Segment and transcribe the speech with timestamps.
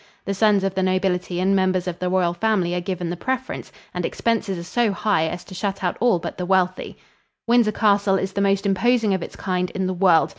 [0.25, 3.71] The sons of the nobility and members of the royal family are given the preference
[3.93, 6.97] and expenses are so high as to shut out all but the wealthy.
[7.45, 10.29] Windsor Castle is the most imposing of its kind in the world.